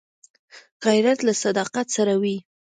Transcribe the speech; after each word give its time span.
غیرت 0.85 1.19
له 1.27 1.33
صداقت 1.43 1.87
سره 1.97 2.13
وي 2.21 2.37